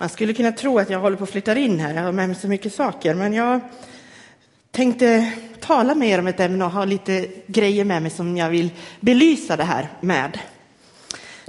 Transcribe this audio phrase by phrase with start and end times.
[0.00, 2.28] Man skulle kunna tro att jag håller på att flytta in här, jag har med
[2.28, 3.60] mig så mycket saker, men jag
[4.70, 8.50] tänkte tala med er om ett ämne och ha lite grejer med mig som jag
[8.50, 10.38] vill belysa det här med.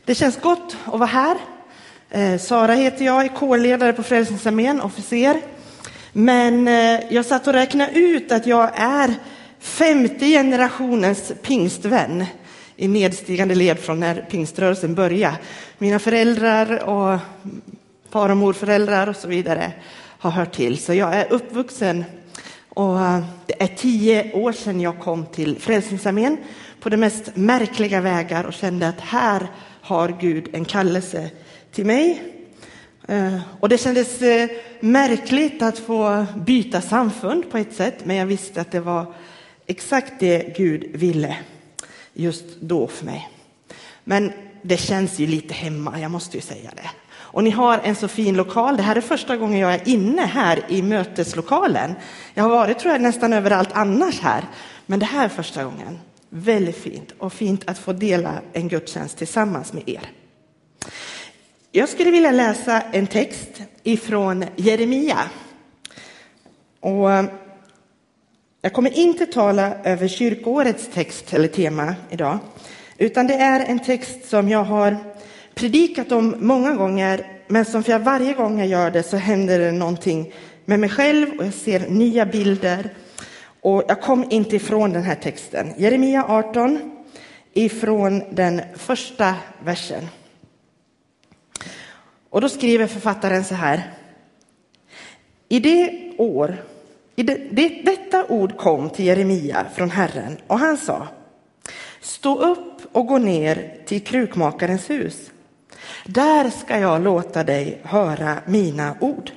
[0.05, 1.37] Det känns gott att vara här.
[2.09, 5.41] Eh, Sara heter jag, är kårledare på Frälsningsarmén, officer.
[6.13, 9.13] Men eh, jag satt och räknade ut att jag är
[9.59, 12.25] femte generationens pingstvän
[12.75, 15.37] i nedstigande led från när pingströrelsen började.
[15.77, 17.19] Mina föräldrar och
[18.09, 19.71] far och morföräldrar och så vidare
[20.19, 20.77] har hört till.
[20.77, 22.05] Så jag är uppvuxen
[22.69, 26.37] och eh, det är tio år sedan jag kom till Frälsningsarmén
[26.79, 29.47] på de mest märkliga vägar och kände att här
[29.81, 31.29] har Gud en kallelse
[31.71, 32.23] till mig.
[33.07, 38.25] Eh, och det kändes eh, märkligt att få byta samfund på ett sätt, men jag
[38.25, 39.13] visste att det var
[39.67, 41.37] exakt det Gud ville
[42.13, 43.29] just då för mig.
[44.03, 46.89] Men det känns ju lite hemma, jag måste ju säga det.
[47.31, 48.77] Och ni har en så fin lokal.
[48.77, 51.95] Det här är första gången jag är inne här i möteslokalen.
[52.33, 54.43] Jag har varit tror jag nästan överallt annars här,
[54.85, 55.99] men det här är första gången.
[56.29, 60.11] Väldigt fint och fint att få dela en gudstjänst tillsammans med er.
[61.71, 65.19] Jag skulle vilja läsa en text ifrån Jeremia.
[66.79, 67.09] Och
[68.61, 72.39] jag kommer inte tala över kyrkårets text eller tema idag,
[72.97, 74.97] utan det är en text som jag har
[75.59, 79.71] predikat om många gånger, men som för varje gång jag gör det så händer det
[79.71, 80.33] någonting
[80.65, 82.93] med mig själv och jag ser nya bilder.
[83.61, 85.73] Och jag kom inte ifrån den här texten.
[85.77, 86.79] Jeremia 18,
[87.53, 90.07] ifrån den första versen.
[92.29, 93.93] Och då skriver författaren så här.
[95.49, 96.63] I det år,
[97.15, 101.07] i det, det, detta ord kom till Jeremia från Herren och han sa
[102.01, 105.31] Stå upp och gå ner till krukmakarens hus.
[106.11, 109.31] Där ska jag låta dig höra mina ord.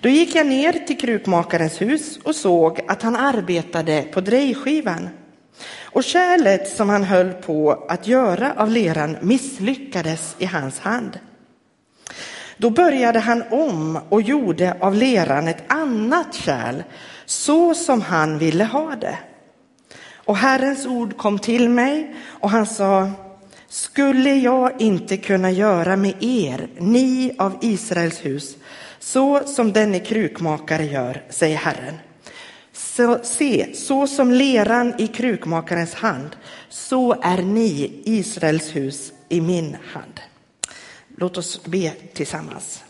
[0.00, 5.08] Då gick jag ner till krukmakarens hus och såg att han arbetade på drejskivan.
[5.82, 11.18] Och kärlet som han höll på att göra av leran misslyckades i hans hand.
[12.56, 16.82] Då började han om och gjorde av leran ett annat kärl,
[17.26, 19.18] så som han ville ha det.
[20.14, 23.10] Och Herrens ord kom till mig och han sa,
[23.68, 28.56] skulle jag inte kunna göra med er, ni av Israels hus,
[28.98, 31.94] så som denne krukmakare gör, säger Herren.
[32.72, 36.36] Så, se, så som leran i krukmakarens hand,
[36.68, 40.20] så är ni, Israels hus, i min hand.
[41.16, 42.83] Låt oss be tillsammans.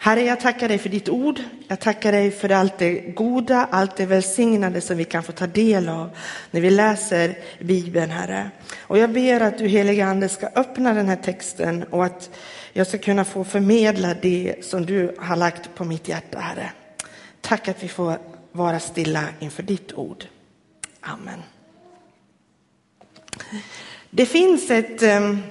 [0.00, 1.40] Herre, jag tackar dig för ditt ord.
[1.68, 5.46] Jag tackar dig för allt det goda, allt det välsignade som vi kan få ta
[5.46, 6.10] del av
[6.50, 8.50] när vi läser Bibeln, Herre.
[8.80, 12.30] Och jag ber att du, heliga Ande, ska öppna den här texten och att
[12.72, 16.72] jag ska kunna få förmedla det som du har lagt på mitt hjärta, Herre.
[17.40, 18.18] Tack att vi får
[18.52, 20.24] vara stilla inför ditt ord.
[21.00, 21.42] Amen.
[24.10, 25.42] Det finns ett ehm,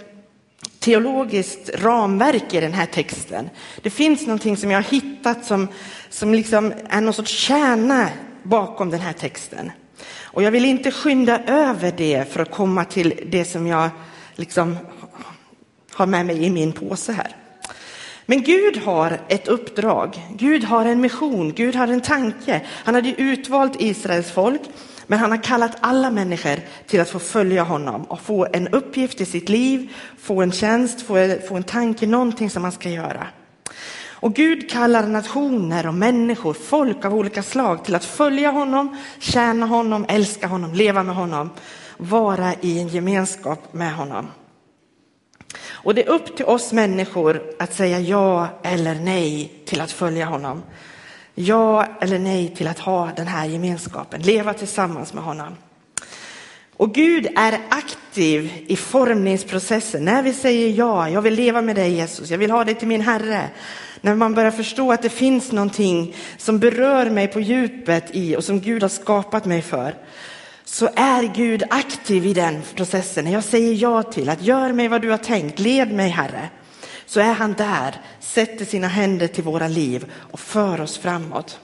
[0.80, 3.50] teologiskt ramverk i den här texten.
[3.82, 5.68] Det finns någonting som jag har hittat som,
[6.10, 8.10] som liksom är någon sorts kärna
[8.44, 9.72] bakom den här texten.
[10.22, 13.90] Och jag vill inte skynda över det för att komma till det som jag
[14.36, 14.78] liksom
[15.92, 17.36] har med mig i min påse här.
[18.26, 22.62] Men Gud har ett uppdrag, Gud har en mission, Gud har en tanke.
[22.68, 24.62] Han hade utvalt Israels folk
[25.08, 29.22] men han har kallat alla människor till att få följa honom och få en uppgift
[29.22, 33.28] i sitt liv, få en tjänst, få, få en tanke, någonting som man ska göra.
[34.20, 39.66] Och Gud kallar nationer och människor, folk av olika slag till att följa honom, tjäna
[39.66, 41.50] honom, älska honom, leva med honom,
[41.98, 44.28] vara i en gemenskap med honom.
[45.70, 50.26] Och det är upp till oss människor att säga ja eller nej till att följa
[50.26, 50.64] honom
[51.40, 55.56] ja eller nej till att ha den här gemenskapen, leva tillsammans med honom.
[56.78, 60.06] Och Gud är aktiv i formningsprocessen.
[60.06, 62.88] När vi säger ja, jag vill leva med dig Jesus, jag vill ha dig till
[62.88, 63.50] min Herre.
[64.02, 68.44] När man börjar förstå att det finns någonting som berör mig på djupet i och
[68.44, 69.96] som Gud har skapat mig för.
[70.66, 73.26] Så är Gud aktiv i den processen.
[73.26, 76.50] När jag säger ja till att gör mig vad du har tänkt, led mig Herre
[77.08, 81.60] så är han där, sätter sina händer till våra liv och för oss framåt.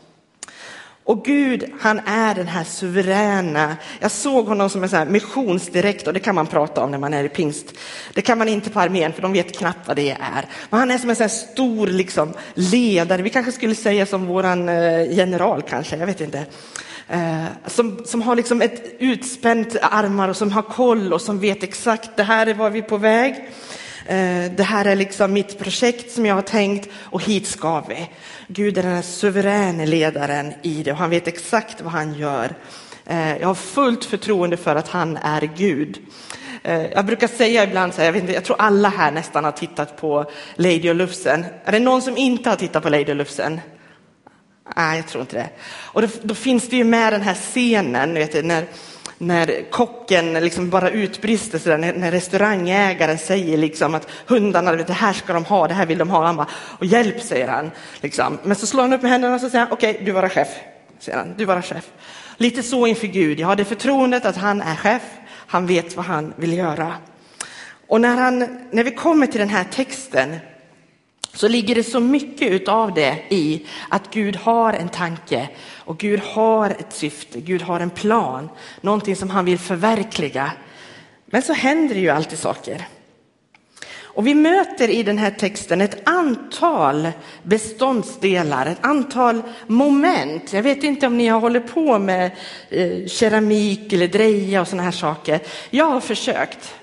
[1.05, 3.77] Och Gud, han är den här suveräna.
[3.99, 7.13] Jag såg honom som en så här missionsdirektor, det kan man prata om när man
[7.13, 7.65] är i pingst.
[8.13, 10.45] Det kan man inte på armén för de vet knappt vad det är.
[10.69, 14.25] Men han är som en så här stor liksom, ledare, vi kanske skulle säga som
[14.25, 16.45] våran eh, general kanske, jag vet inte.
[17.07, 21.63] Eh, som, som har liksom ett utspänt armar och som har koll och som vet
[21.63, 23.49] exakt, det här är var vi är på väg.
[24.05, 28.09] Eh, det här är liksom mitt projekt som jag har tänkt och hit ska vi.
[28.47, 32.55] Gud är den här suveräna ledaren i det och han vet exakt vad han gör.
[33.05, 35.97] Eh, jag har fullt förtroende för att han är Gud.
[36.63, 39.43] Eh, jag brukar säga ibland, så här, jag, vet inte, jag tror alla här nästan
[39.43, 41.45] har tittat på Lady och Lufsen.
[41.65, 43.61] Är det någon som inte har tittat på Lady och Lufsen?
[44.75, 45.49] Nej, jag tror inte det.
[45.65, 48.65] Och då, då finns det ju med den här scenen, vet, när,
[49.27, 54.93] när kocken liksom bara utbrister så där, när, när restaurangägaren säger liksom att hundarna, det
[54.93, 56.25] här ska de ha, det här vill de ha.
[56.25, 57.71] Han bara, och hjälp säger han.
[58.01, 58.37] Liksom.
[58.43, 60.29] Men så slår han upp med händerna och så säger han, okej, okay, du vara
[60.29, 60.47] chef.
[60.99, 61.91] Säger han, du vara chef.
[62.37, 65.01] Lite så inför Gud, jag har det förtroendet att han är chef,
[65.47, 66.93] han vet vad han vill göra.
[67.87, 70.39] Och när, han, när vi kommer till den här texten
[71.33, 76.19] så ligger det så mycket utav det i att Gud har en tanke och Gud
[76.19, 78.49] har ett syfte, Gud har en plan,
[78.81, 80.51] någonting som han vill förverkliga.
[81.25, 82.87] Men så händer det ju alltid saker.
[84.15, 87.11] Och vi möter i den här texten ett antal
[87.43, 90.53] beståndsdelar, ett antal moment.
[90.53, 92.31] Jag vet inte om ni har hållit på med
[92.69, 95.39] eh, keramik eller dreja och sådana här saker.
[95.69, 96.75] Jag har försökt.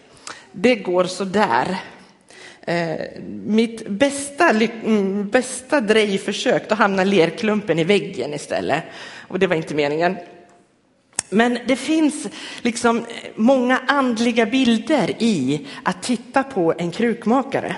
[0.53, 1.77] Det går så där.
[2.71, 8.83] Eh, mitt bästa, mm, bästa drejförsök, då hamnar lerklumpen i väggen istället.
[9.29, 10.17] Och det var inte meningen.
[11.29, 12.29] Men det finns
[12.63, 13.07] liksom
[13.37, 17.77] många andliga bilder i att titta på en krukmakare.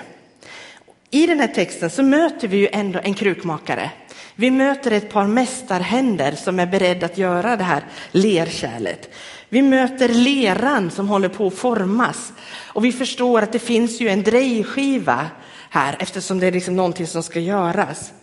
[1.09, 3.91] I den här texten så möter vi ju ändå en krukmakare.
[4.35, 9.09] Vi möter ett par mästarhänder som är beredda att göra det här lerkärlet.
[9.53, 12.33] Vi möter leran som håller på att formas
[12.65, 15.27] och vi förstår att det finns ju en drejskiva
[15.69, 18.13] här eftersom det är liksom någonting som ska göras.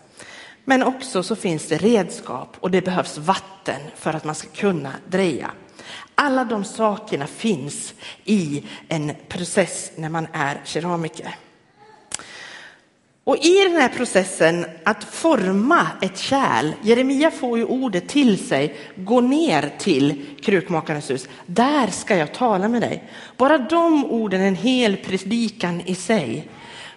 [0.65, 4.93] Men också så finns det redskap och det behövs vatten för att man ska kunna
[5.09, 5.51] dreja.
[6.15, 7.95] Alla de sakerna finns
[8.25, 11.35] i en process när man är keramiker.
[13.31, 18.77] Och i den här processen att forma ett kärl, Jeremia får ju ordet till sig,
[18.97, 21.29] gå ner till krukmakarens hus.
[21.47, 23.05] Där ska jag tala med dig.
[23.37, 26.49] Bara de orden, en hel predikan i sig.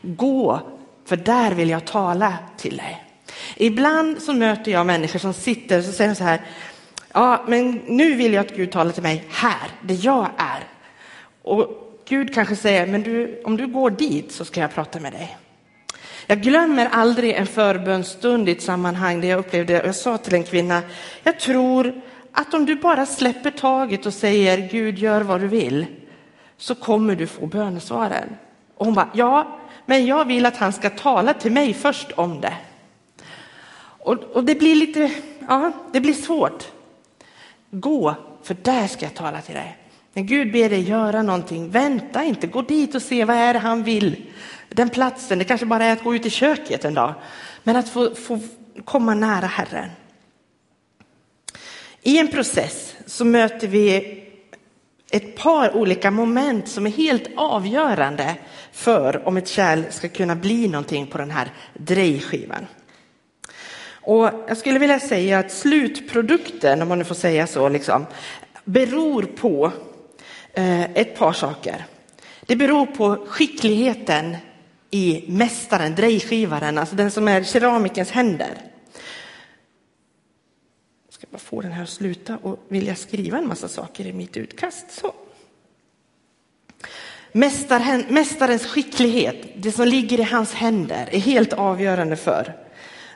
[0.01, 0.59] Gå,
[1.06, 3.03] för där vill jag tala till dig.
[3.56, 6.41] Ibland så möter jag människor som sitter och säger så här,
[7.13, 10.63] ja men nu vill jag att Gud talar till mig här, där jag är.
[11.41, 11.68] Och
[12.07, 15.38] Gud kanske säger, men du, om du går dit så ska jag prata med dig.
[16.28, 20.44] Jag glömmer aldrig en förbönstund i ett sammanhang där jag upplevde, jag sa till en
[20.44, 20.81] kvinna,
[21.24, 25.86] jag tror att om du bara släpper taget och säger Gud gör vad du vill,
[26.58, 28.30] så kommer du få bönesvaren.
[28.75, 32.42] Och hon bara, ja, men jag vill att han ska tala till mig först om
[32.42, 32.54] det.
[34.04, 35.12] Och, och det blir lite,
[35.48, 36.68] ja, det blir svårt.
[37.72, 39.78] Gå, för där ska jag tala till dig.
[40.14, 43.60] När Gud ber dig göra någonting, vänta inte, gå dit och se vad är det
[43.60, 44.25] han vill.
[44.74, 47.14] Den platsen, det kanske bara är att gå ut i köket en dag,
[47.64, 48.40] men att få, få
[48.86, 49.90] komma nära Herren.
[52.02, 54.20] I en process så möter vi
[55.12, 58.36] ett par olika moment som är helt avgörande
[58.72, 62.68] för om ett kärl ska kunna bli någonting på den här drejskivan.
[64.06, 68.06] Och jag skulle vilja säga att slutprodukten, om man nu får säga så, liksom,
[68.64, 69.72] beror på
[70.54, 71.86] eh, ett par saker.
[72.46, 74.38] Det beror på skickligheten
[74.94, 78.58] i mästaren, drejskivaren, alltså den som är keramikens händer.
[81.06, 84.13] Jag ska bara få den här att sluta och vilja skriva en massa saker i
[84.13, 84.91] mitt utkast.
[84.91, 85.13] Så.
[88.10, 92.53] mästarens skicklighet, det som ligger i hans händer, är helt avgörande för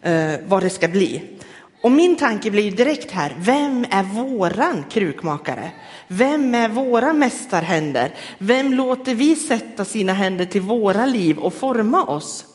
[0.01, 1.23] eh, vad det ska bli.
[1.81, 5.71] Och min tanke blir direkt här, vem är våran krukmakare?
[6.07, 8.13] Vem är våra mästarhänder?
[8.37, 12.45] Vem låter vi sätta sina händer till våra liv och forma oss?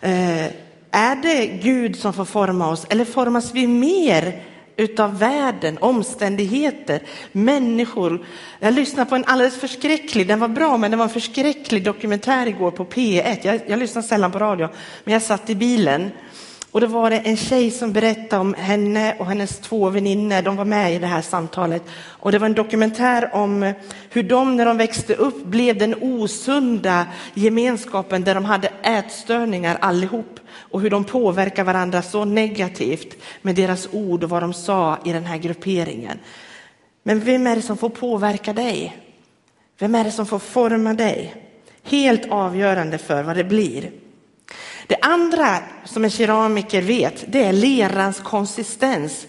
[0.00, 0.44] Eh,
[0.90, 4.42] är det Gud som får forma oss eller formas vi mer
[4.76, 7.02] utav världen, omständigheter,
[7.32, 8.26] människor.
[8.60, 12.46] Jag lyssnade på en alldeles förskräcklig, den var bra, men det var en förskräcklig dokumentär
[12.46, 13.38] igår på P1.
[13.42, 14.68] Jag, jag lyssnar sällan på radio,
[15.04, 16.10] men jag satt i bilen
[16.74, 20.42] och då var det en tjej som berättade om henne och hennes två väninnor.
[20.42, 21.82] De var med i det här samtalet.
[21.94, 23.72] Och det var en dokumentär om
[24.10, 30.40] hur de när de växte upp blev den osunda gemenskapen där de hade ätstörningar allihop.
[30.54, 35.12] Och hur de påverkar varandra så negativt med deras ord och vad de sa i
[35.12, 36.18] den här grupperingen.
[37.02, 38.96] Men vem är det som får påverka dig?
[39.78, 41.34] Vem är det som får forma dig?
[41.82, 43.90] Helt avgörande för vad det blir.
[44.86, 49.26] Det andra som en keramiker vet, det är lerans konsistens.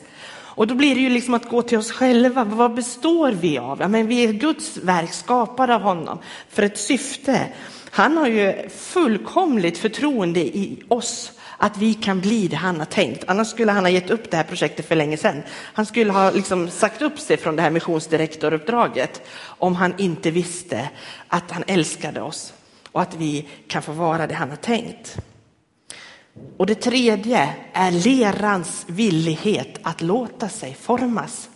[0.56, 2.44] Och då blir det ju liksom att gå till oss själva.
[2.44, 3.82] Vad består vi av?
[3.82, 6.20] Ja, men vi är Guds verk, skapade av honom
[6.50, 7.48] för ett syfte.
[7.92, 13.24] Han har ju fullkomligt förtroende i oss att vi kan bli det han har tänkt.
[13.28, 15.44] Annars skulle han ha gett upp det här projektet för länge sedan.
[15.50, 20.90] Han skulle ha liksom sagt upp sig från det här missionsdirektoruppdraget om han inte visste
[21.28, 22.54] att han älskade oss
[22.96, 25.18] och att vi kan få vara det han har tänkt.
[26.58, 31.50] Och det tredje är lerans villighet att låta sig formas.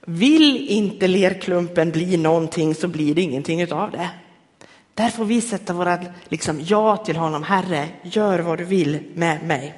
[0.00, 4.10] Vill inte lerklumpen bli någonting så blir det ingenting av det.
[4.94, 5.98] Där får vi sätta våra
[6.28, 7.42] liksom, ja till honom.
[7.42, 9.74] Herre, gör vad du vill med mig.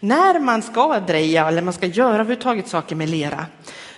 [0.00, 3.46] När man ska dreja eller man ska göra överhuvudtaget saker med lera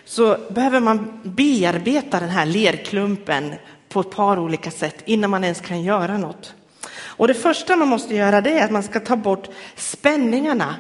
[0.05, 3.55] så behöver man bearbeta den här lerklumpen
[3.93, 6.55] på ett par olika sätt innan man ens kan göra något.
[6.95, 10.77] Och det första man måste göra det är att man ska ta bort spänningarna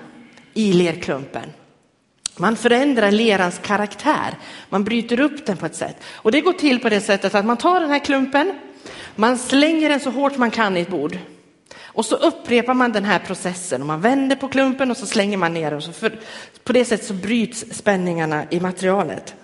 [0.54, 1.52] i lerklumpen.
[2.36, 4.38] Man förändrar lerans karaktär,
[4.68, 5.96] man bryter upp den på ett sätt.
[6.12, 8.58] Och det går till på det sättet att man tar den här klumpen,
[9.16, 11.18] man slänger den så hårt man kan i ett bord.
[11.94, 15.36] Och så upprepar man den här processen och man vänder på klumpen och så slänger
[15.36, 15.82] man ner den.
[15.82, 16.20] För,
[16.64, 19.34] på det sättet så bryts spänningarna i materialet.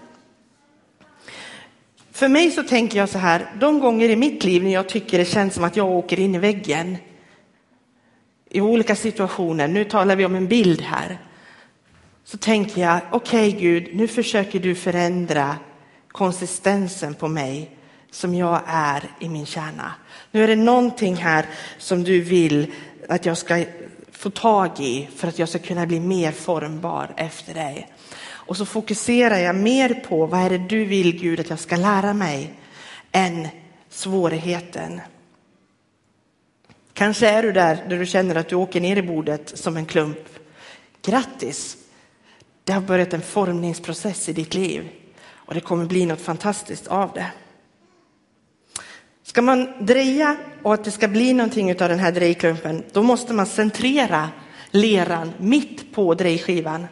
[2.18, 5.18] För mig så tänker jag så här, de gånger i mitt liv när jag tycker
[5.18, 6.96] det känns som att jag åker in i väggen
[8.50, 11.18] i olika situationer, nu talar vi om en bild här,
[12.24, 15.56] så tänker jag, okej okay, Gud, nu försöker du förändra
[16.08, 17.70] konsistensen på mig
[18.10, 19.92] som jag är i min kärna.
[20.30, 21.46] Nu är det någonting här
[21.78, 22.72] som du vill
[23.08, 23.64] att jag ska
[24.12, 27.88] få tag i för att jag ska kunna bli mer formbar efter dig.
[28.48, 31.76] Och så fokuserar jag mer på vad är det du vill Gud att jag ska
[31.76, 32.54] lära mig
[33.12, 33.48] än
[33.88, 35.00] svårigheten.
[36.92, 39.86] Kanske är du där, där du känner att du åker ner i bordet som en
[39.86, 40.28] klump.
[41.02, 41.76] Grattis!
[42.64, 44.88] Det har börjat en formningsprocess i ditt liv
[45.30, 47.26] och det kommer bli något fantastiskt av det.
[49.22, 53.32] Ska man dreja och att det ska bli någonting av den här drejklumpen, då måste
[53.32, 54.30] man centrera
[54.70, 56.86] leran mitt på drejskivan.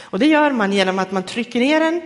[0.00, 2.02] Och det gör man genom att man trycker ner den,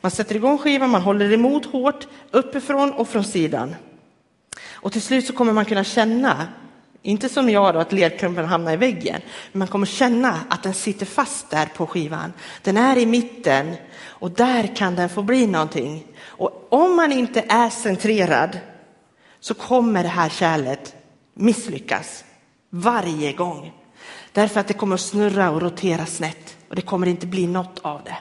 [0.00, 3.74] man sätter igång skivan, man håller emot hårt uppifrån och från sidan.
[4.70, 6.48] Och till slut så kommer man kunna känna
[7.02, 9.20] inte som jag då, att lerklumpen hamnar i väggen.
[9.52, 12.32] Men man kommer känna att den sitter fast där på skivan.
[12.62, 13.74] Den är i mitten
[14.04, 16.06] och där kan den få bli någonting.
[16.24, 18.58] Och om man inte är centrerad
[19.40, 20.94] så kommer det här kärlet
[21.34, 22.24] misslyckas
[22.70, 23.72] varje gång.
[24.32, 27.78] Därför att det kommer att snurra och rotera snett och det kommer inte bli något
[27.82, 28.16] av det.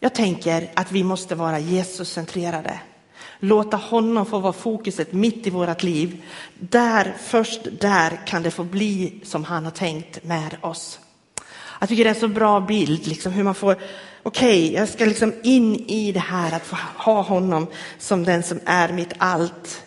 [0.00, 2.80] Jag tänker att vi måste vara Jesus-centrerade.
[3.38, 6.22] Låta honom få vara fokuset mitt i vårt liv.
[6.58, 10.98] Där, först där kan det få bli som han har tänkt med oss.
[11.80, 13.76] Jag tycker det är en så bra bild, liksom hur man får,
[14.22, 17.66] okej, okay, jag ska liksom in i det här att få ha honom
[17.98, 19.82] som den som är mitt allt.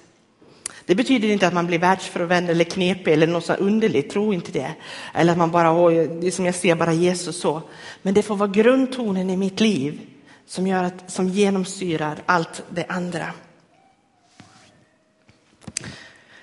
[0.86, 4.52] Det betyder inte att man blir världsfrånvänd eller knepig eller något så underligt, tro inte
[4.52, 4.74] det.
[5.14, 7.62] Eller att man bara, det är som jag ser bara Jesus så.
[8.02, 10.02] Men det får vara grundtonen i mitt liv
[10.46, 13.26] som, gör att, som genomsyrar allt det andra.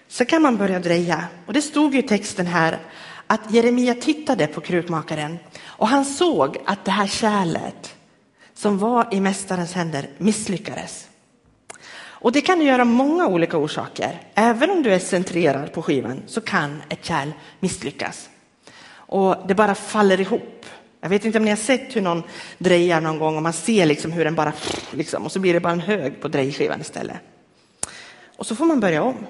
[0.08, 1.24] Så kan man börja dreja.
[1.46, 2.78] Och det stod i texten här
[3.26, 7.94] att Jeremia tittade på krukmakaren och han såg att det här kärlet
[8.54, 11.09] som var i mästarens händer misslyckades.
[12.20, 14.22] Och det kan du göra många olika orsaker.
[14.34, 18.28] Även om du är centrerad på skivan så kan ett kärl misslyckas.
[18.92, 20.66] Och det bara faller ihop.
[21.00, 22.22] Jag vet inte om ni har sett hur någon
[22.58, 24.52] drejar någon gång och man ser liksom hur den bara,
[24.90, 27.16] liksom, och så blir det bara en hög på drejskivan istället.
[28.36, 29.26] Och så får man börja om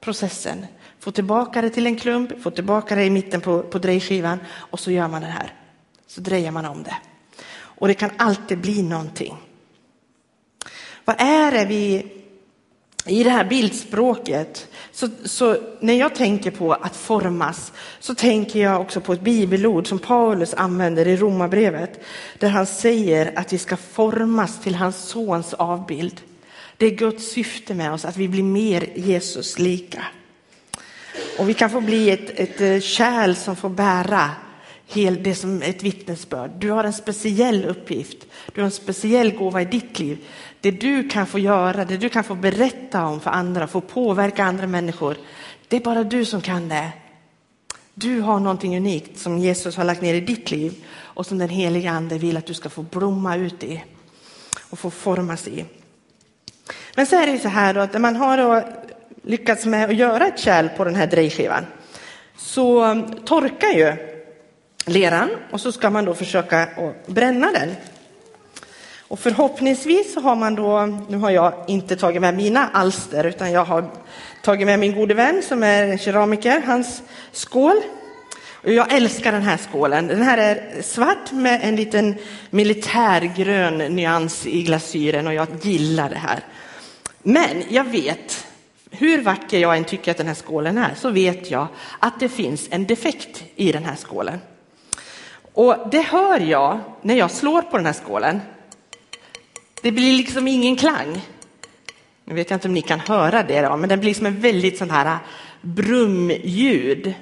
[0.00, 0.66] processen,
[1.00, 4.80] få tillbaka det till en klump, få tillbaka det i mitten på, på drejskivan och
[4.80, 5.54] så gör man det här.
[6.06, 6.96] Så drejar man om det.
[7.54, 9.36] Och det kan alltid bli någonting.
[11.04, 12.12] Vad är det vi
[13.06, 18.80] i det här bildspråket, så, så, när jag tänker på att formas så tänker jag
[18.80, 22.00] också på ett bibelord som Paulus använder i Romarbrevet
[22.38, 26.20] där han säger att vi ska formas till hans sons avbild.
[26.76, 30.04] Det är Guds syfte med oss, att vi blir mer Jesus lika.
[31.38, 34.30] Och vi kan få bli ett, ett eh, kärl som får bära
[35.20, 36.50] det som ett vittnesbörd.
[36.58, 40.18] Du har en speciell uppgift, du har en speciell gåva i ditt liv
[40.62, 44.44] det du kan få göra, det du kan få berätta om för andra, få påverka
[44.44, 45.16] andra människor,
[45.68, 46.92] det är bara du som kan det.
[47.94, 51.48] Du har någonting unikt som Jesus har lagt ner i ditt liv och som den
[51.48, 53.84] heliga ande vill att du ska få blomma ut i
[54.70, 55.64] och få formas i.
[56.94, 58.64] Men så är det ju så här då att när man har
[59.22, 61.66] lyckats med att göra ett kärl på den här drejskivan
[62.36, 64.11] så torkar ju
[64.84, 66.68] leran och så ska man då försöka
[67.06, 67.74] bränna den.
[69.12, 73.52] Och förhoppningsvis så har man då, nu har jag inte tagit med mina alster utan
[73.52, 73.90] jag har
[74.42, 77.76] tagit med min gode vän som är keramiker, hans skål.
[78.62, 80.06] Och jag älskar den här skålen.
[80.06, 82.14] Den här är svart med en liten
[82.50, 86.40] militärgrön nyans i glasyren och jag gillar det här.
[87.22, 88.46] Men jag vet,
[88.90, 91.66] hur vacker jag än tycker att den här skålen är, så vet jag
[91.98, 94.38] att det finns en defekt i den här skålen.
[95.52, 98.40] Och det hör jag när jag slår på den här skålen.
[99.82, 101.20] Det blir liksom ingen klang.
[102.24, 104.40] Nu vet jag inte om ni kan höra det, då, men den blir som en
[104.40, 105.18] väldigt sån här äh,
[105.60, 107.14] brumljud.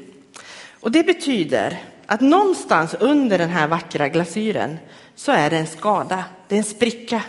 [0.81, 4.79] Och det betyder att någonstans under den här vackra glasyren
[5.15, 7.23] så är det en skada, det är en spricka.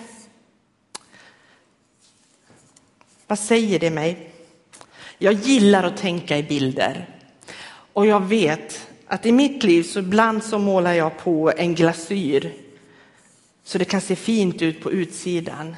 [3.27, 4.31] Vad säger det mig?
[5.17, 7.07] Jag gillar att tänka i bilder
[7.93, 12.53] och jag vet att i mitt liv så ibland så målar jag på en glasyr
[13.63, 15.75] så det kan se fint ut på utsidan.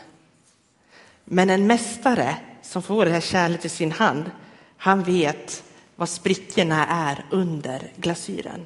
[1.26, 4.32] Men en mästare som får det här kärlet i sin hand,
[4.78, 5.64] han vet
[5.96, 8.66] vad sprickorna är under glasyren.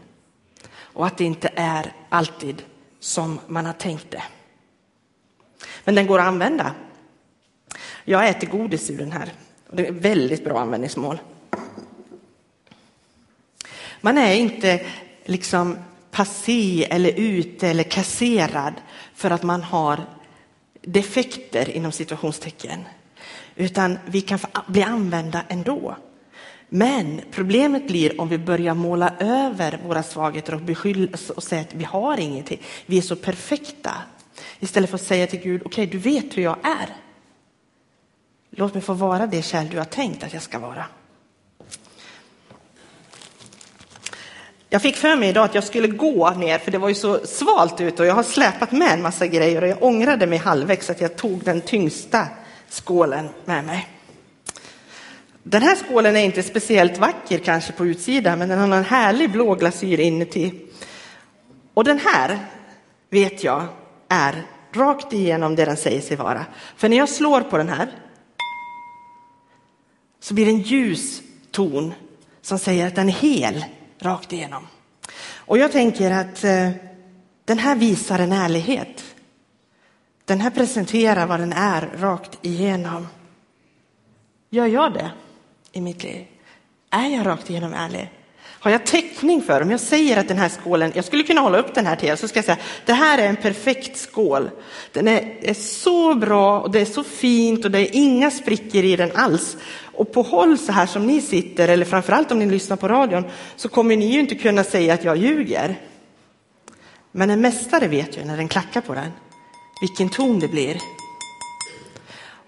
[0.77, 2.63] Och att det inte är alltid
[2.99, 4.23] som man har tänkt det.
[5.83, 6.75] Men den går att använda.
[8.05, 9.33] Jag äter godis ur den här.
[9.69, 11.19] Och det är väldigt bra användningsmål.
[14.07, 14.81] Man är inte
[15.25, 15.77] liksom
[16.11, 18.73] passé eller ute eller kasserad
[19.13, 20.05] för att man har
[20.81, 22.79] defekter inom situationstecken.
[23.55, 25.95] Utan vi kan bli använda ändå.
[26.69, 31.73] Men problemet blir om vi börjar måla över våra svagheter och beskylla och säga att
[31.73, 32.61] vi har ingenting.
[32.85, 33.93] Vi är så perfekta.
[34.59, 36.95] Istället för att säga till Gud, okej, okay, du vet hur jag är.
[38.49, 40.85] Låt mig få vara det kärl du har tänkt att jag ska vara.
[44.69, 47.25] Jag fick för mig idag att jag skulle gå ner, för det var ju så
[47.25, 50.89] svalt ute och jag har släpat med en massa grejer och jag ångrade mig halvvägs
[50.89, 52.27] att jag tog den tyngsta
[52.69, 53.89] skålen med mig.
[55.43, 59.31] Den här skålen är inte speciellt vacker kanske på utsidan, men den har en härlig
[59.31, 60.53] blå glasyr inuti.
[61.73, 62.39] Och den här
[63.09, 63.65] vet jag
[64.09, 66.45] är rakt igenom det den säger sig vara.
[66.77, 67.87] För när jag slår på den här
[70.19, 71.93] så blir det en ljus ton
[72.41, 73.65] som säger att den är hel
[73.99, 74.67] rakt igenom.
[75.35, 76.69] Och jag tänker att eh,
[77.45, 79.03] den här visar en ärlighet.
[80.25, 83.07] Den här presenterar vad den är rakt igenom.
[84.49, 85.11] Gör jag det
[85.71, 86.27] i mitt liv?
[86.89, 88.11] Är jag rakt igenom ärlig?
[88.67, 91.57] Har jag täckning för om jag säger att den här skålen, jag skulle kunna hålla
[91.57, 94.49] upp den här till er, så ska jag säga, det här är en perfekt skål.
[94.91, 98.83] Den är, är så bra och det är så fint och det är inga sprickor
[98.83, 99.57] i den alls.
[99.93, 103.23] Och på håll så här som ni sitter, eller framförallt om ni lyssnar på radion,
[103.55, 105.79] så kommer ni ju inte kunna säga att jag ljuger.
[107.11, 109.11] Men en mästare vet ju när den klackar på den,
[109.81, 110.77] vilken ton det blir.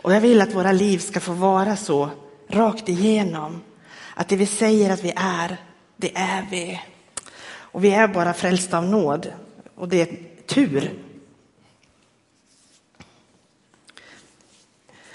[0.01, 2.10] Och jag vill att våra liv ska få vara så
[2.49, 3.62] rakt igenom.
[4.15, 5.58] Att det vi säger att vi är,
[5.99, 6.81] det är vi.
[7.49, 9.33] Och vi är bara frälsta av nåd.
[9.75, 10.07] Och det är
[10.45, 10.91] tur.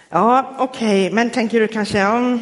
[0.08, 1.14] Ja, okej, okay.
[1.14, 2.38] men tänker du kanske, ja,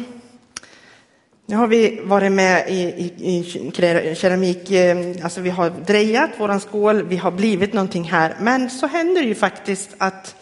[1.45, 6.59] nu har vi varit med i, i, i keramik, eh, alltså vi har drejat våran
[6.59, 10.35] skål, vi har blivit någonting här, men så händer det ju faktiskt att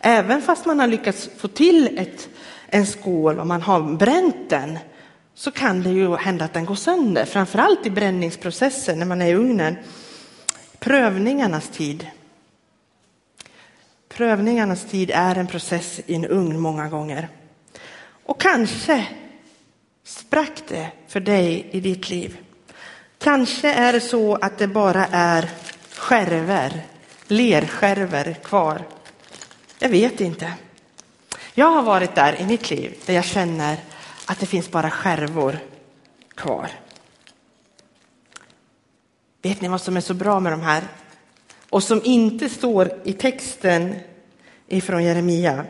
[0.00, 2.28] även fast man har lyckats få till ett,
[2.68, 4.78] en skål och man har bränt den,
[5.38, 9.26] så kan det ju hända att den går sönder, framförallt i bränningsprocessen när man är
[9.26, 9.76] i ugnen.
[10.78, 12.06] Prövningarnas tid.
[14.08, 17.28] Prövningarnas tid är en process i en ugn många gånger.
[18.24, 19.06] Och kanske
[20.04, 22.36] sprack det för dig i ditt liv.
[23.18, 25.50] Kanske är det så att det bara är
[25.94, 26.86] skärver,
[27.26, 28.82] lerskärver kvar.
[29.78, 30.52] Jag vet inte.
[31.54, 33.76] Jag har varit där i mitt liv där jag känner
[34.26, 35.58] att det finns bara skärvor
[36.34, 36.68] kvar.
[39.42, 40.82] Vet ni vad som är så bra med de här?
[41.70, 43.94] Och som inte står i texten
[44.68, 45.64] ifrån Jeremia.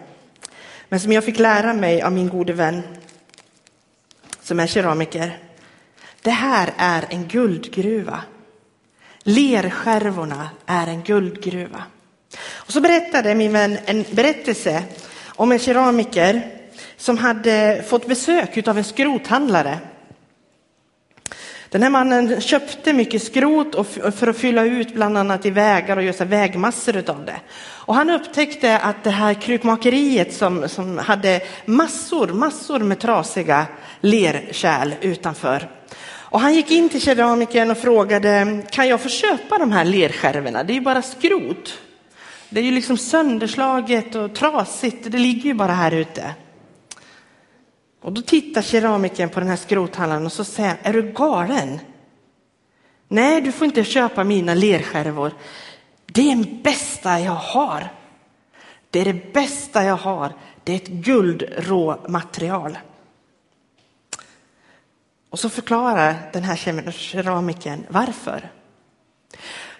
[0.89, 2.83] Men som jag fick lära mig av min gode vän
[4.43, 5.39] som är keramiker.
[6.23, 8.21] Det här är en guldgruva.
[9.19, 11.83] Lerskärvorna är en guldgruva.
[12.55, 14.85] Och så berättade min vän en berättelse
[15.27, 16.56] om en keramiker
[16.97, 19.79] som hade fått besök av en skrothandlare.
[21.69, 26.03] Den här mannen köpte mycket skrot för att fylla ut bland annat i vägar och
[26.03, 27.41] göra vägmassor av det.
[27.59, 33.67] Och han upptäckte att det här krukmakeriet som, som hade massor, massor med trasiga
[34.01, 35.71] lerkärl utanför.
[36.09, 40.65] Och han gick in till keramikern och frågade, kan jag få köpa de här lerskärvorna?
[40.65, 41.79] Det är ju bara skrot.
[42.49, 46.35] Det är ju liksom sönderslaget och trasigt, det ligger ju bara här ute.
[48.07, 51.81] Och då tittar keramiken på den här skrothandlaren och så säger är du galen?
[53.09, 55.33] Nej, du får inte köpa mina lerskärvor.
[56.07, 57.89] Det är det bästa jag har.
[58.91, 60.33] Det är det bästa jag har.
[60.65, 62.79] Det är ett guldråmaterial.
[65.31, 66.57] Och så förklarar den här
[66.93, 68.51] keramiken varför.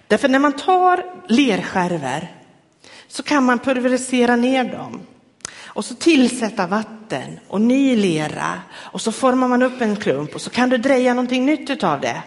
[0.07, 2.29] Därför när man tar lerskärvor
[3.09, 5.01] så kan man pulverisera ner dem
[5.77, 10.41] och så tillsätta vatten och ny lera och så formar man upp en klump och
[10.41, 12.23] så kan du dreja någonting nytt av det.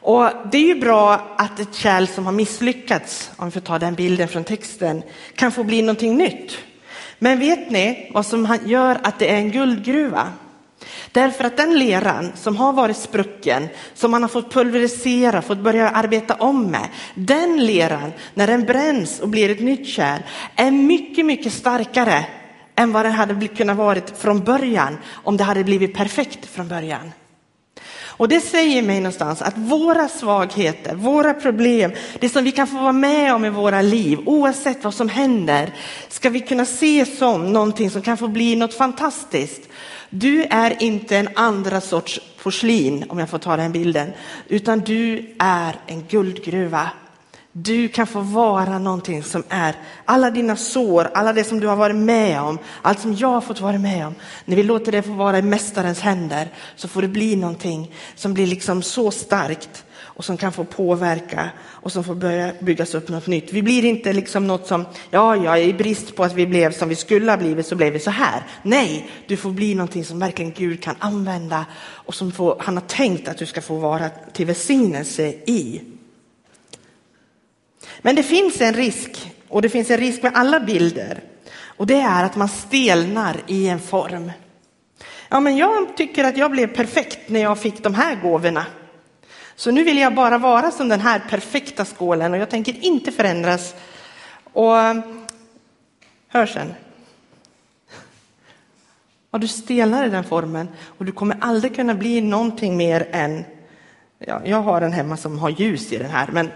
[0.00, 3.78] Och det är ju bra att ett kärl som har misslyckats, om vi får ta
[3.78, 5.02] den bilden från texten,
[5.34, 6.58] kan få bli någonting nytt.
[7.18, 10.28] Men vet ni vad som gör att det är en guldgruva?
[11.12, 15.90] Därför att den leran som har varit sprucken, som man har fått pulverisera, fått börja
[15.90, 20.20] arbeta om med, den leran, när den bränns och blir ett nytt kärl,
[20.56, 22.26] är mycket, mycket starkare
[22.76, 27.12] än vad den hade kunnat varit från början om det hade blivit perfekt från början.
[28.16, 32.78] Och det säger mig någonstans att våra svagheter, våra problem, det som vi kan få
[32.78, 35.74] vara med om i våra liv, oavsett vad som händer,
[36.08, 39.68] ska vi kunna se som någonting som kan få bli något fantastiskt.
[40.10, 44.12] Du är inte en andra sorts porslin, om jag får ta den bilden,
[44.48, 46.90] utan du är en guldgruva.
[47.54, 51.76] Du kan få vara någonting som är alla dina sår, alla det som du har
[51.76, 54.14] varit med om, allt som jag har fått vara med om.
[54.44, 58.34] När vi låter det få vara i Mästarens händer så får det bli någonting som
[58.34, 63.08] blir liksom så starkt och som kan få påverka och som får börja byggas upp
[63.08, 63.52] något nytt.
[63.52, 66.88] Vi blir inte liksom något som, ja, ja, i brist på att vi blev som
[66.88, 68.42] vi skulle ha blivit så blev vi så här.
[68.62, 72.84] Nej, du får bli någonting som verkligen Gud kan använda och som får, han har
[72.84, 75.91] tänkt att du ska få vara till välsignelse i.
[77.98, 81.20] Men det finns en risk, och det finns en risk med alla bilder,
[81.76, 84.32] och det är att man stelnar i en form.
[85.28, 88.66] Ja, men jag tycker att jag blev perfekt när jag fick de här gåvorna.
[89.56, 93.12] Så nu vill jag bara vara som den här perfekta skålen och jag tänker inte
[93.12, 93.74] förändras.
[94.52, 94.76] Och
[96.28, 96.74] hörseln.
[99.30, 100.68] Ja, du stelnar i den formen
[100.98, 103.44] och du kommer aldrig kunna bli någonting mer än,
[104.18, 106.50] ja, jag har en hemma som har ljus i den här, men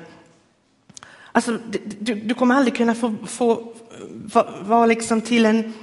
[1.36, 1.58] Alltså,
[1.98, 3.72] du, du kommer aldrig kunna få, få
[4.60, 5.74] vara liksom till en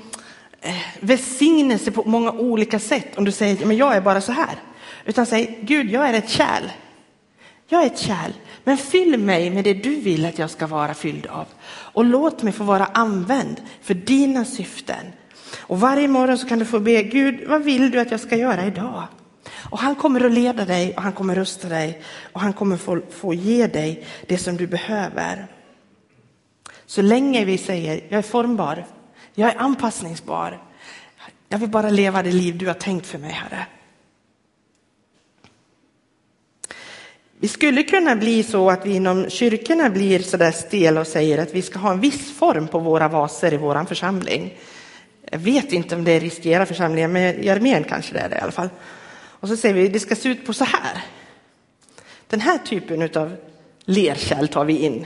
[0.62, 4.56] eh, välsignelse på många olika sätt om du säger men jag är bara så här.
[5.06, 6.64] Utan säg Gud, jag är ett kärl.
[7.68, 8.32] Jag är ett kärl,
[8.64, 11.46] men fyll mig med det du vill att jag ska vara fylld av.
[11.68, 15.06] Och låt mig få vara använd för dina syften.
[15.60, 18.36] Och varje morgon så kan du få be Gud, vad vill du att jag ska
[18.36, 19.04] göra idag?
[19.70, 22.02] Och han kommer att leda dig och han kommer rusta dig
[22.34, 25.48] och han kommer få, få ge dig det som du behöver.
[26.86, 28.86] Så länge vi säger jag är formbar,
[29.36, 30.62] jag är anpassningsbar,
[31.50, 33.66] jag vill bara leva det liv du har tänkt för mig, Herre.
[37.40, 41.38] Vi skulle kunna bli så att vi inom kyrkorna blir så där stela och säger
[41.38, 44.58] att vi ska ha en viss form på våra vaser i vår församling.
[45.32, 48.40] Jag vet inte om det riskerar församlingen, men i armén kanske det är det i
[48.40, 48.70] alla fall.
[49.44, 51.06] Och så säger vi det ska se ut på så här.
[52.28, 53.36] Den här typen av
[53.80, 55.06] lerkärl tar vi in,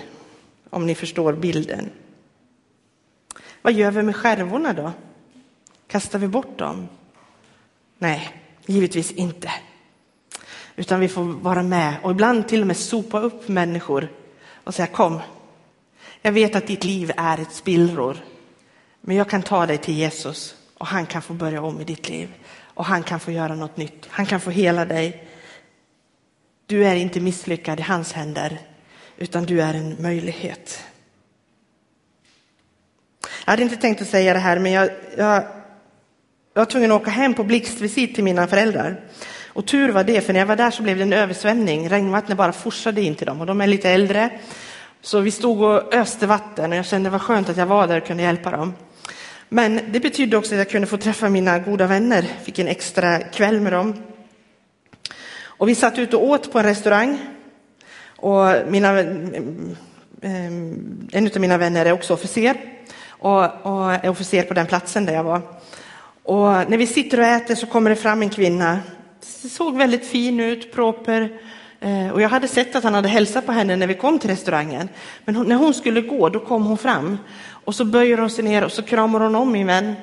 [0.70, 1.90] om ni förstår bilden.
[3.62, 4.92] Vad gör vi med skärvorna då?
[5.88, 6.88] Kastar vi bort dem?
[7.98, 8.30] Nej,
[8.66, 9.52] givetvis inte.
[10.76, 14.12] Utan vi får vara med och ibland till och med sopa upp människor
[14.64, 15.20] och säga kom,
[16.22, 18.18] jag vet att ditt liv är ett spillror,
[19.02, 22.10] men jag kan ta dig till Jesus och han kan få börja om i ditt
[22.10, 22.34] liv
[22.78, 24.08] och han kan få göra något nytt.
[24.10, 25.24] Han kan få hela dig.
[26.66, 28.60] Du är inte misslyckad i hans händer,
[29.18, 30.84] utan du är en möjlighet.
[33.46, 35.44] Jag hade inte tänkt att säga det här, men jag, jag,
[36.54, 39.02] jag var tvungen att åka hem på blixtvisit till mina föräldrar.
[39.48, 41.90] Och tur var det, för när jag var där så blev det en översvämning.
[41.90, 44.30] Regnvattnet bara forsade in till dem och de är lite äldre.
[45.02, 47.88] Så vi stod och öste vatten och jag kände det var skönt att jag var
[47.88, 48.74] där och kunde hjälpa dem.
[49.50, 53.20] Men det betydde också att jag kunde få träffa mina goda vänner, fick en extra
[53.20, 53.94] kväll med dem.
[55.44, 57.20] Och vi satt ute och åt på en restaurang.
[58.16, 59.00] Och mina,
[60.22, 60.46] eh,
[61.12, 62.58] en av mina vänner är också officer
[63.10, 65.42] och, och är officer på den platsen där jag var.
[66.24, 68.80] Och när vi sitter och äter så kommer det fram en kvinna.
[69.50, 71.40] Såg väldigt fin ut, proper.
[71.80, 74.30] Eh, och jag hade sett att han hade hälsat på henne när vi kom till
[74.30, 74.90] restaurangen.
[75.26, 77.18] Men när hon skulle gå, då kom hon fram
[77.68, 79.96] och så böjer hon sig ner och så kramar hon om min vän.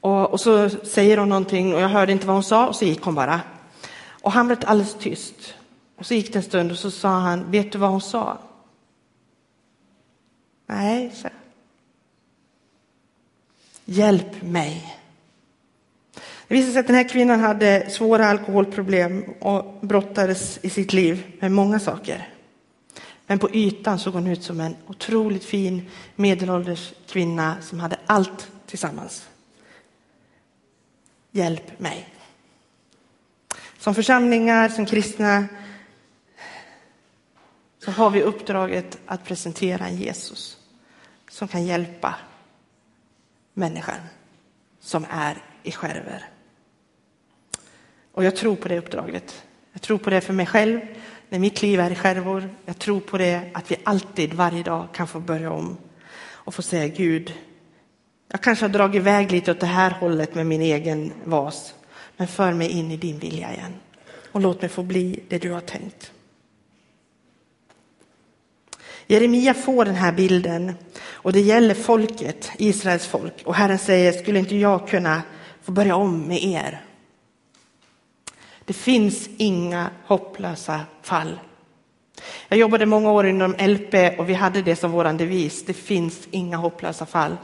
[0.00, 2.84] Och, och så säger hon någonting och jag hörde inte vad hon sa och så
[2.84, 3.40] gick hon bara.
[4.22, 5.54] Och han blev alldeles tyst.
[5.96, 8.38] Och så gick det en stund och så sa han, vet du vad hon sa?
[10.66, 11.28] Nej, så.
[13.84, 14.98] Hjälp mig.
[16.48, 21.32] Det visade sig att den här kvinnan hade svåra alkoholproblem och brottades i sitt liv
[21.40, 22.28] med många saker.
[23.26, 28.50] Men på ytan såg hon ut som en otroligt fin medelålders kvinna som hade allt
[28.66, 29.28] tillsammans.
[31.30, 32.08] Hjälp mig.
[33.78, 35.46] Som församlingar, som kristna,
[37.78, 40.58] så har vi uppdraget att presentera en Jesus
[41.30, 42.14] som kan hjälpa
[43.54, 44.00] människan
[44.80, 46.28] som är i skärver.
[48.12, 49.44] Och jag tror på det uppdraget.
[49.72, 50.80] Jag tror på det för mig själv,
[51.32, 52.50] när mitt liv är i skärvor.
[52.64, 55.76] Jag tror på det att vi alltid, varje dag, kan få börja om
[56.24, 57.34] och få säga Gud,
[58.28, 61.74] jag kanske har dragit iväg lite åt det här hållet med min egen vas,
[62.16, 63.74] men för mig in i din vilja igen.
[64.32, 66.12] Och låt mig få bli det du har tänkt.
[69.06, 73.42] Jeremia får den här bilden och det gäller folket, Israels folk.
[73.44, 75.22] Och Herren säger, skulle inte jag kunna
[75.62, 76.84] få börja om med er?
[78.64, 81.40] Det finns inga hopplösa fall.
[82.48, 85.64] Jag jobbade många år inom LP och vi hade det som vår devis.
[85.64, 87.36] Det finns inga hopplösa fall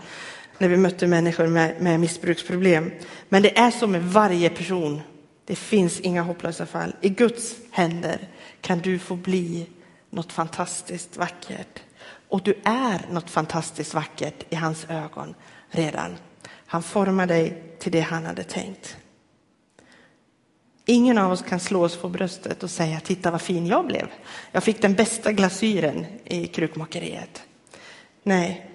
[0.59, 2.91] när vi mötte människor med, med missbruksproblem.
[3.29, 5.01] Men det är så med varje person.
[5.45, 6.95] Det finns inga hopplösa fall.
[7.01, 8.29] I Guds händer
[8.61, 9.67] kan du få bli
[10.11, 11.83] något fantastiskt vackert.
[12.29, 15.35] Och du är något fantastiskt vackert i hans ögon
[15.71, 16.17] redan.
[16.67, 18.97] Han formar dig till det han hade tänkt.
[20.91, 24.09] Ingen av oss kan slå oss på bröstet och säga titta vad fin jag blev.
[24.53, 27.43] Jag fick den bästa glasyren i krukmakeriet.
[28.23, 28.71] Nej,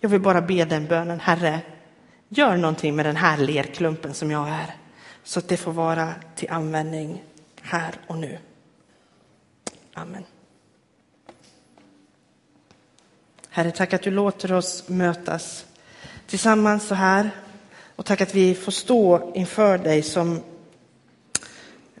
[0.00, 1.60] jag vill bara be den bönen, Herre,
[2.28, 4.74] gör någonting med den här lerklumpen som jag är
[5.22, 7.22] så att det får vara till användning
[7.62, 8.38] här och nu.
[9.94, 10.24] Amen.
[13.48, 15.66] Herre, tack att du låter oss mötas
[16.26, 17.30] tillsammans så här
[17.96, 20.42] och tack att vi får stå inför dig som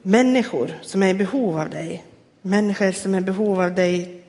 [0.02, 2.04] människor som är i behov av dig.
[2.42, 4.22] Människor som är i behov av dig,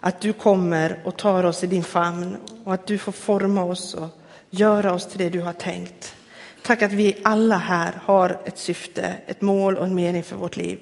[0.00, 3.94] att du kommer och tar oss i din famn och att du får forma oss
[3.94, 4.08] och
[4.50, 6.14] göra oss till det du har tänkt.
[6.62, 10.56] Tack att vi alla här har ett syfte, ett mål och en mening för vårt
[10.56, 10.78] liv.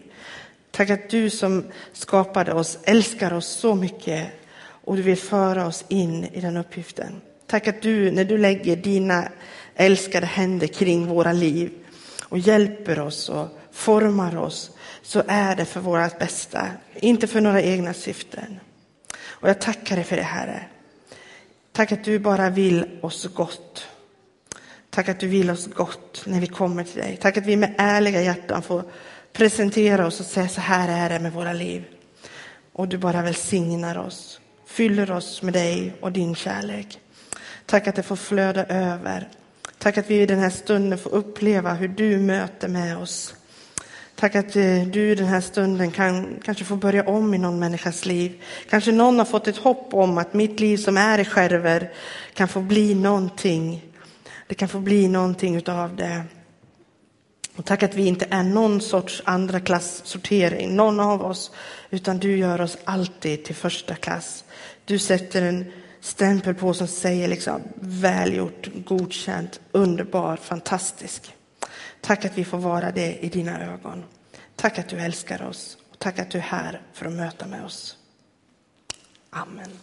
[0.71, 4.27] Tack att du som skapade oss älskar oss så mycket
[4.59, 7.21] och du vill föra oss in i den uppgiften.
[7.47, 9.29] Tack att du, när du lägger dina
[9.75, 11.71] älskade händer kring våra liv
[12.29, 14.71] och hjälper oss och formar oss,
[15.03, 18.61] så är det för vårt bästa, inte för några egna syften.
[19.25, 20.63] Och jag tackar dig för det, Herre.
[21.73, 23.87] Tack att du bara vill oss gott.
[24.91, 27.17] Tack att du vill oss gott när vi kommer till dig.
[27.17, 28.85] Tack att vi med ärliga hjärtan får
[29.33, 31.85] presentera oss och säga så här är det med våra liv.
[32.73, 36.99] Och du bara välsignar oss, fyller oss med dig och din kärlek.
[37.67, 39.29] Tack att det får flöda över.
[39.79, 43.35] Tack att vi i den här stunden får uppleva hur du möter med oss.
[44.17, 47.59] Tack att eh, du i den här stunden kan kanske få börja om i någon
[47.59, 48.43] människas liv.
[48.71, 51.93] Kanske någon har fått ett hopp om att mitt liv som är i skärver
[52.35, 53.85] kan få bli någonting.
[54.47, 56.23] Det kan få bli någonting utav det.
[57.57, 61.51] Och tack att vi inte är någon sorts andra klass sortering, någon av oss,
[61.91, 64.45] utan du gör oss alltid till första klass.
[64.85, 71.36] Du sätter en stämpel på som säger liksom välgjort, godkänt, underbar, fantastisk.
[72.07, 74.05] Tack att vi får vara det i dina ögon.
[74.57, 77.65] Tack att du älskar oss och tack att du är här för att möta med
[77.65, 77.97] oss.
[79.31, 79.79] Amen.